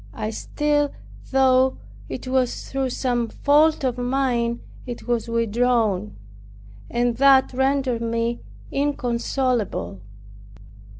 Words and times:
I 0.15 0.31
still 0.31 0.91
thought 1.25 1.77
it 2.09 2.27
was 2.27 2.71
through 2.71 2.89
some 2.89 3.27
fault 3.29 3.83
of 3.83 3.99
mine 3.99 4.61
it 4.87 5.07
was 5.07 5.27
withdrawn, 5.27 6.15
and 6.89 7.17
that 7.17 7.53
rendered 7.53 8.01
me 8.01 8.39
inconsolable. 8.71 10.01